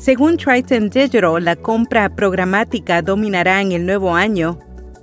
Según 0.00 0.38
Triton 0.38 0.88
Digital, 0.88 1.44
la 1.44 1.56
compra 1.56 2.08
programática 2.16 3.02
dominará 3.02 3.60
en 3.60 3.72
el 3.72 3.84
nuevo 3.84 4.14
año. 4.14 4.58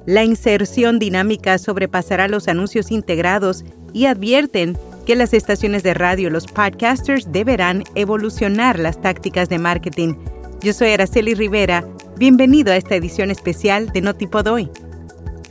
La 0.08 0.24
inserción 0.24 0.98
dinámica 0.98 1.60
sobrepasará 1.60 2.28
los 2.28 2.48
anuncios 2.48 2.90
integrados 2.90 3.64
y 3.94 4.08
advierten 4.08 4.76
que 5.06 5.16
las 5.16 5.36
estaciones 5.36 5.84
de 5.84 5.94
radio 5.94 6.32
los 6.32 6.48
podcasters 6.48 7.32
deberán 7.32 7.84
evolucionar 7.94 8.80
las 8.80 9.00
tácticas 9.00 9.50
de 9.50 9.60
marketing. 9.60 10.16
Yo 10.62 10.74
soy 10.74 10.90
Araceli 10.90 11.36
Rivera. 11.36 11.88
Bienvenido 12.18 12.74
a 12.74 12.78
esta 12.78 12.96
edición 12.96 13.30
especial 13.30 13.92
de 13.92 14.02
Notipod 14.02 14.48
Hoy. 14.48 14.68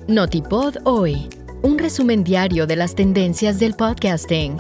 Notipod 0.09 0.79
Hoy, 0.83 1.29
un 1.63 1.79
resumen 1.79 2.25
diario 2.25 2.67
de 2.67 2.75
las 2.75 2.97
tendencias 2.97 3.61
del 3.61 3.75
podcasting. 3.75 4.57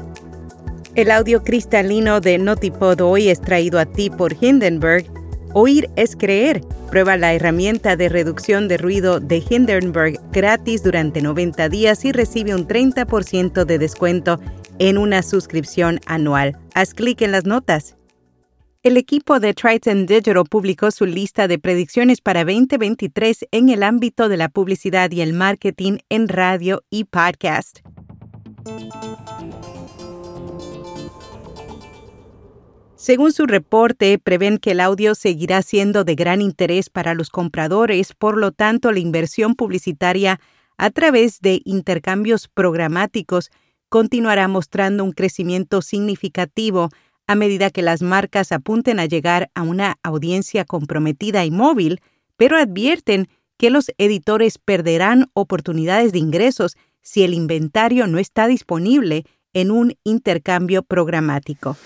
El 0.96 1.10
audio 1.10 1.44
cristalino 1.44 2.22
de 2.22 2.38
Notipod 2.38 3.02
hoy 3.02 3.28
es 3.28 3.42
traído 3.42 3.78
a 3.78 3.84
ti 3.84 4.08
por 4.08 4.34
Hindenburg. 4.42 5.04
Oír 5.52 5.90
es 5.94 6.16
creer. 6.16 6.62
Prueba 6.90 7.18
la 7.18 7.34
herramienta 7.34 7.96
de 7.96 8.08
reducción 8.08 8.66
de 8.66 8.78
ruido 8.78 9.20
de 9.20 9.44
Hindenburg 9.46 10.18
gratis 10.32 10.82
durante 10.82 11.20
90 11.20 11.68
días 11.68 12.02
y 12.06 12.12
recibe 12.12 12.54
un 12.54 12.66
30% 12.66 13.66
de 13.66 13.78
descuento 13.78 14.40
en 14.78 14.96
una 14.96 15.22
suscripción 15.22 16.00
anual. 16.06 16.56
Haz 16.72 16.94
clic 16.94 17.20
en 17.20 17.32
las 17.32 17.44
notas. 17.44 17.94
El 18.82 18.96
equipo 18.96 19.38
de 19.38 19.52
Triton 19.52 20.06
Digital 20.06 20.44
publicó 20.48 20.90
su 20.90 21.04
lista 21.04 21.46
de 21.46 21.58
predicciones 21.58 22.22
para 22.22 22.42
2023 22.42 23.48
en 23.50 23.68
el 23.68 23.82
ámbito 23.82 24.30
de 24.30 24.38
la 24.38 24.48
publicidad 24.48 25.10
y 25.10 25.20
el 25.20 25.34
marketing 25.34 25.98
en 26.08 26.28
radio 26.28 26.84
y 26.88 27.04
podcast. 27.04 27.80
Según 33.06 33.32
su 33.32 33.46
reporte, 33.46 34.18
prevén 34.18 34.58
que 34.58 34.72
el 34.72 34.80
audio 34.80 35.14
seguirá 35.14 35.62
siendo 35.62 36.02
de 36.02 36.16
gran 36.16 36.42
interés 36.42 36.90
para 36.90 37.14
los 37.14 37.30
compradores, 37.30 38.12
por 38.14 38.36
lo 38.36 38.50
tanto 38.50 38.90
la 38.90 38.98
inversión 38.98 39.54
publicitaria 39.54 40.40
a 40.76 40.90
través 40.90 41.40
de 41.40 41.62
intercambios 41.64 42.48
programáticos 42.48 43.52
continuará 43.88 44.48
mostrando 44.48 45.04
un 45.04 45.12
crecimiento 45.12 45.82
significativo 45.82 46.88
a 47.28 47.36
medida 47.36 47.70
que 47.70 47.80
las 47.80 48.02
marcas 48.02 48.50
apunten 48.50 48.98
a 48.98 49.06
llegar 49.06 49.52
a 49.54 49.62
una 49.62 50.00
audiencia 50.02 50.64
comprometida 50.64 51.44
y 51.44 51.52
móvil, 51.52 52.00
pero 52.36 52.58
advierten 52.58 53.28
que 53.56 53.70
los 53.70 53.92
editores 53.98 54.58
perderán 54.58 55.30
oportunidades 55.32 56.10
de 56.10 56.18
ingresos 56.18 56.76
si 57.02 57.22
el 57.22 57.34
inventario 57.34 58.08
no 58.08 58.18
está 58.18 58.48
disponible 58.48 59.26
en 59.52 59.70
un 59.70 59.94
intercambio 60.02 60.82
programático. 60.82 61.76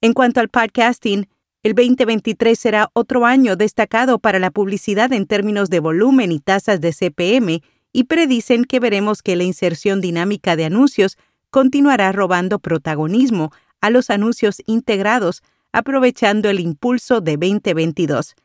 En 0.00 0.12
cuanto 0.12 0.40
al 0.40 0.48
podcasting, 0.48 1.28
el 1.62 1.74
2023 1.74 2.58
será 2.58 2.90
otro 2.92 3.24
año 3.26 3.56
destacado 3.56 4.18
para 4.18 4.38
la 4.38 4.50
publicidad 4.50 5.12
en 5.12 5.26
términos 5.26 5.70
de 5.70 5.80
volumen 5.80 6.32
y 6.32 6.38
tasas 6.38 6.80
de 6.80 6.92
CPM 6.92 7.62
y 7.92 8.04
predicen 8.04 8.64
que 8.64 8.78
veremos 8.78 9.22
que 9.22 9.36
la 9.36 9.44
inserción 9.44 10.00
dinámica 10.00 10.54
de 10.54 10.66
anuncios 10.66 11.16
continuará 11.50 12.12
robando 12.12 12.58
protagonismo 12.58 13.52
a 13.80 13.90
los 13.90 14.10
anuncios 14.10 14.62
integrados, 14.66 15.42
aprovechando 15.72 16.50
el 16.50 16.60
impulso 16.60 17.20
de 17.20 17.38
2022. 17.38 18.36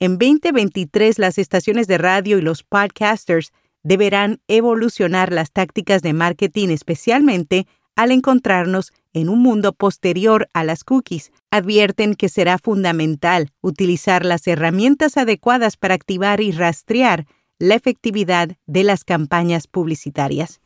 En 0.00 0.12
2023 0.18 1.18
las 1.18 1.38
estaciones 1.38 1.86
de 1.86 1.98
radio 1.98 2.38
y 2.38 2.42
los 2.42 2.62
podcasters 2.62 3.52
deberán 3.82 4.40
evolucionar 4.48 5.32
las 5.32 5.52
tácticas 5.52 6.02
de 6.02 6.12
marketing 6.12 6.68
especialmente 6.68 7.66
al 7.98 8.12
encontrarnos 8.12 8.92
en 9.12 9.28
un 9.28 9.40
mundo 9.40 9.72
posterior 9.72 10.48
a 10.52 10.62
las 10.62 10.84
cookies, 10.84 11.32
advierten 11.50 12.14
que 12.14 12.28
será 12.28 12.56
fundamental 12.58 13.50
utilizar 13.60 14.24
las 14.24 14.46
herramientas 14.46 15.16
adecuadas 15.16 15.76
para 15.76 15.96
activar 15.96 16.40
y 16.40 16.52
rastrear 16.52 17.26
la 17.58 17.74
efectividad 17.74 18.56
de 18.66 18.84
las 18.84 19.02
campañas 19.02 19.66
publicitarias. 19.66 20.60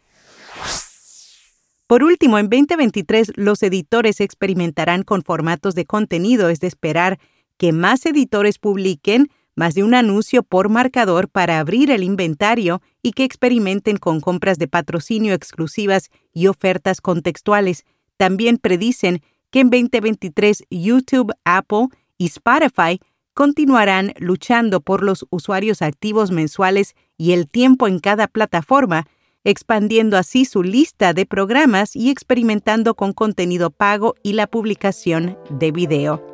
Por 1.87 2.05
último, 2.05 2.39
en 2.39 2.51
2023 2.51 3.33
los 3.37 3.63
editores 3.63 4.21
experimentarán 4.21 5.03
con 5.03 5.23
formatos 5.23 5.75
de 5.75 5.87
contenido, 5.87 6.51
es 6.51 6.61
de 6.61 6.67
esperar 6.67 7.19
que 7.57 7.73
más 7.73 8.05
editores 8.05 8.59
publiquen 8.59 9.31
más 9.55 9.75
de 9.75 9.83
un 9.83 9.95
anuncio 9.95 10.43
por 10.43 10.69
marcador 10.69 11.29
para 11.29 11.59
abrir 11.59 11.91
el 11.91 12.03
inventario 12.03 12.83
y 13.03 13.13
que 13.13 13.25
experimenten 13.25 13.97
con 13.97 14.21
compras 14.21 14.59
de 14.59 14.69
patrocinio 14.69 15.35
exclusivas 15.35 16.11
y 16.33 16.47
ofertas 16.47 17.01
contextuales. 17.01 17.85
También 18.17 18.59
predicen 18.59 19.23
que 19.51 19.61
en 19.61 19.71
2023 19.71 20.65
YouTube, 20.71 21.33
Apple 21.45 21.89
y 22.19 22.27
Spotify 22.27 23.01
continuarán 23.35 24.13
luchando 24.19 24.81
por 24.81 25.03
los 25.03 25.27
usuarios 25.31 25.83
activos 25.83 26.31
mensuales 26.31 26.95
y 27.17 27.33
el 27.33 27.49
tiempo 27.49 27.87
en 27.87 27.99
cada 27.99 28.27
plataforma, 28.27 29.07
expandiendo 29.45 30.17
así 30.17 30.45
su 30.45 30.63
lista 30.63 31.15
de 31.15 31.27
programas 31.27 31.97
y 31.97 32.11
experimentando 32.11 32.95
con 32.95 33.13
contenido 33.13 33.71
pago 33.71 34.15
y 34.23 34.35
la 34.35 34.47
publicación 34.47 35.37
de 35.51 35.73
video. 35.73 36.33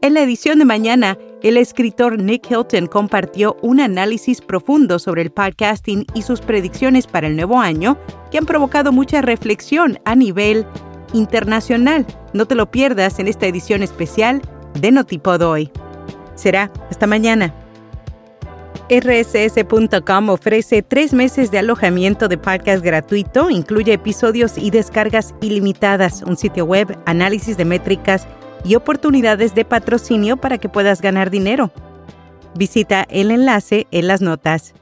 En 0.00 0.14
la 0.14 0.22
edición 0.22 0.58
de 0.58 0.64
mañana, 0.64 1.18
el 1.42 1.56
escritor 1.56 2.20
Nick 2.20 2.50
Hilton 2.50 2.86
compartió 2.86 3.56
un 3.62 3.80
análisis 3.80 4.40
profundo 4.40 4.98
sobre 4.98 5.22
el 5.22 5.30
podcasting 5.30 6.06
y 6.14 6.22
sus 6.22 6.40
predicciones 6.40 7.06
para 7.06 7.28
el 7.28 7.36
nuevo 7.36 7.60
año 7.60 7.96
que 8.30 8.38
han 8.38 8.46
provocado 8.46 8.92
mucha 8.92 9.22
reflexión 9.22 9.98
a 10.04 10.16
nivel 10.16 10.66
internacional. 11.12 12.06
No 12.32 12.46
te 12.46 12.54
lo 12.54 12.70
pierdas 12.70 13.18
en 13.18 13.28
esta 13.28 13.46
edición 13.46 13.82
especial 13.82 14.42
de 14.80 14.90
Notipod 14.90 15.42
hoy. 15.42 15.70
Será 16.34 16.72
hasta 16.90 17.06
mañana. 17.06 17.54
RSS.com 18.90 20.30
ofrece 20.30 20.82
tres 20.82 21.12
meses 21.12 21.50
de 21.50 21.58
alojamiento 21.58 22.26
de 22.26 22.38
podcast 22.38 22.82
gratuito, 22.82 23.50
incluye 23.50 23.92
episodios 23.92 24.56
y 24.56 24.70
descargas 24.70 25.34
ilimitadas, 25.42 26.22
un 26.22 26.38
sitio 26.38 26.64
web, 26.64 26.98
análisis 27.04 27.58
de 27.58 27.66
métricas, 27.66 28.26
y 28.64 28.74
oportunidades 28.74 29.54
de 29.54 29.64
patrocinio 29.64 30.36
para 30.36 30.58
que 30.58 30.68
puedas 30.68 31.00
ganar 31.00 31.30
dinero. 31.30 31.70
Visita 32.54 33.06
el 33.08 33.30
enlace 33.30 33.86
en 33.90 34.08
las 34.08 34.20
notas. 34.20 34.74